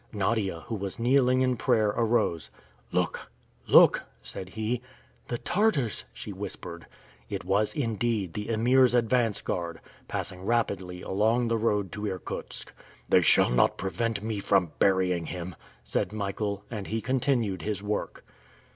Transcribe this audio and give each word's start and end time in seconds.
Nadia, 0.11 0.61
who 0.61 0.73
was 0.73 0.97
kneeling 0.97 1.41
in 1.41 1.55
prayer, 1.55 1.89
arose. 1.89 2.49
"Look, 2.91 3.29
look!" 3.67 4.01
said 4.23 4.49
he. 4.49 4.81
"The 5.27 5.37
Tartars!" 5.37 6.05
she 6.11 6.33
whispered. 6.33 6.87
It 7.29 7.45
was 7.45 7.71
indeed 7.75 8.33
the 8.33 8.49
Emir's 8.49 8.95
advance 8.95 9.41
guard, 9.43 9.79
passing 10.07 10.43
rapidly 10.43 11.03
along 11.03 11.49
the 11.49 11.55
road 11.59 11.91
to 11.91 12.07
Irkutsk. 12.07 12.73
"They 13.09 13.21
shall 13.21 13.51
not 13.51 13.77
prevent 13.77 14.23
me 14.23 14.39
from 14.39 14.71
burying 14.79 15.27
him!" 15.27 15.53
said 15.83 16.11
Michael. 16.11 16.63
And 16.71 16.87
he 16.87 16.99
continued 16.99 17.61
his 17.61 17.83
work. 17.83 18.25